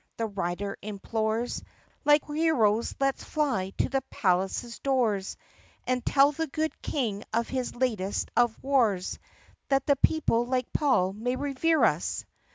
the 0.17 0.25
rider 0.25 0.75
implores; 0.81 1.61
"Like 2.05 2.25
heroes 2.25 2.95
let 2.99 3.19
's 3.19 3.23
fly 3.23 3.69
to 3.77 3.87
the 3.87 4.01
palace's 4.09 4.79
doors 4.79 5.37
And 5.85 6.03
tell 6.03 6.31
the 6.31 6.47
good 6.47 6.81
King 6.81 7.23
of 7.31 7.49
this 7.51 7.75
latest 7.75 8.31
of 8.35 8.57
wars 8.63 9.19
That 9.67 9.85
the 9.85 9.97
people, 9.97 10.47
like 10.47 10.73
Paul, 10.73 11.13
may 11.13 11.35
Revere 11.35 11.83
us 11.83 12.25